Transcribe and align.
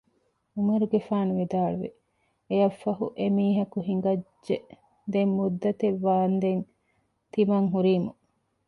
ޢުމަރުގެފާނު 0.55 1.31
ވިދާޅުވި 1.39 1.89
އެއަށް 2.49 2.77
ފަހު 2.81 3.05
އެ 3.17 3.25
މީހަކު 3.37 3.77
ހިނގައްޖެ 3.87 4.55
ދެން 5.11 5.33
މުއްދަތެއް 5.37 5.99
ވާނދެން 6.05 6.63
ތިމަން 7.31 7.67
ހުރީމު 7.73 8.11